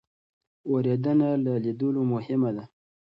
[0.69, 2.63] اورېدنه له لیدلو مهمه ده.